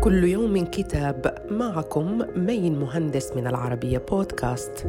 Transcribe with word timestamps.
كل 0.00 0.24
يوم 0.24 0.64
كتاب 0.64 1.46
معكم 1.50 2.22
مين 2.36 2.78
مهندس 2.78 3.32
من 3.36 3.46
العربية 3.46 3.98
بودكاست. 3.98 4.86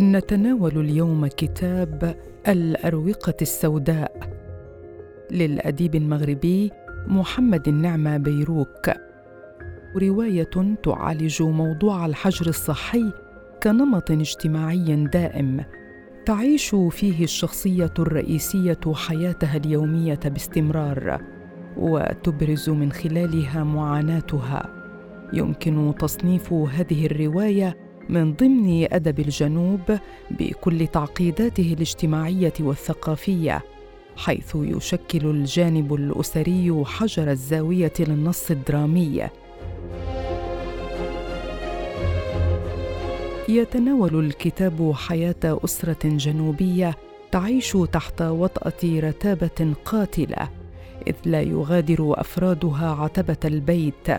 نتناول 0.00 0.78
اليوم 0.78 1.26
كتاب 1.26 2.16
الأروقة 2.48 3.34
السوداء. 3.42 4.12
للأديب 5.30 5.94
المغربي 5.94 6.72
محمد 7.06 7.68
النعمة 7.68 8.16
بيروك. 8.16 8.90
رواية 10.02 10.76
تعالج 10.82 11.42
موضوع 11.42 12.06
الحجر 12.06 12.46
الصحي 12.46 13.12
كنمط 13.62 14.10
اجتماعي 14.10 15.04
دائم. 15.12 15.64
تعيش 16.26 16.74
فيه 16.90 17.24
الشخصية 17.24 17.94
الرئيسية 17.98 18.80
حياتها 18.94 19.56
اليومية 19.56 20.20
باستمرار 20.24 21.20
وتبرز 21.76 22.70
من 22.70 22.92
خلالها 22.92 23.64
معاناتها. 23.64 24.70
يمكن 25.32 25.94
تصنيف 25.98 26.52
هذه 26.52 27.06
الرواية 27.06 27.76
من 28.08 28.34
ضمن 28.34 28.86
أدب 28.92 29.20
الجنوب 29.20 29.98
بكل 30.30 30.86
تعقيداته 30.86 31.72
الاجتماعية 31.72 32.54
والثقافية 32.60 33.62
حيث 34.16 34.52
يشكل 34.54 35.30
الجانب 35.30 35.94
الأسري 35.94 36.84
حجر 36.86 37.30
الزاوية 37.30 37.92
للنص 38.00 38.50
الدرامي. 38.50 39.28
يتناول 43.48 44.24
الكتاب 44.24 44.92
حياة 44.94 45.34
أسرة 45.44 45.98
جنوبية 46.04 46.96
تعيش 47.32 47.76
تحت 47.92 48.22
وطأة 48.22 49.00
رتابة 49.00 49.74
قاتلة 49.84 50.48
إذ 51.06 51.14
لا 51.24 51.42
يغادر 51.42 52.20
أفرادها 52.20 52.90
عتبة 52.90 53.36
البيت. 53.44 54.10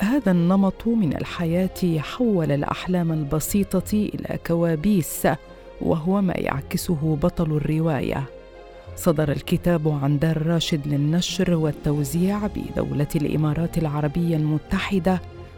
هذا 0.00 0.32
النمط 0.32 0.86
من 0.86 1.16
الحياة 1.16 1.98
حول 1.98 2.52
الأحلام 2.52 3.12
البسيطة 3.12 3.92
إلى 3.92 4.38
كوابيس 4.46 5.28
وهو 5.80 6.20
ما 6.22 6.34
يعكسه 6.36 7.18
بطل 7.22 7.56
الرواية. 7.56 8.24
صدر 8.96 9.32
الكتاب 9.32 9.88
عن 10.02 10.18
دار 10.18 10.46
راشد 10.46 10.86
للنشر 10.86 11.54
والتوزيع 11.54 12.46
بدولة 12.46 13.08
الإمارات 13.16 13.78
العربية 13.78 14.36
المتحدة 14.36 15.20